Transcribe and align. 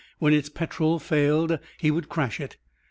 When 0.17 0.33
its 0.33 0.49
petrol 0.49 0.97
failed, 0.97 1.59
he 1.77 1.91
would 1.91 2.09
crash 2.09 2.39
it. 2.39 2.57